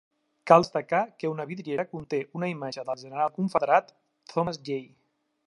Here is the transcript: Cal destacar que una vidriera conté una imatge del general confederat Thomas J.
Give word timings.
Cal 0.51 0.63
destacar 0.63 1.01
que 1.23 1.29
una 1.33 1.45
vidriera 1.49 1.85
conté 1.91 2.21
una 2.41 2.49
imatge 2.55 2.87
del 2.89 2.99
general 3.03 3.35
confederat 3.37 3.95
Thomas 4.35 4.63
J. 4.71 4.81